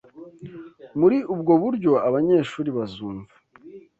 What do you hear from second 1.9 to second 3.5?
abanyeshuri bazumva